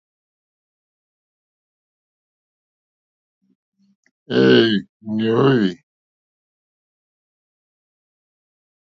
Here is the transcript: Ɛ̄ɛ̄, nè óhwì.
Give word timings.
Ɛ̄ɛ̄, 4.39 4.77
nè 5.15 5.27
óhwì. 5.43 5.71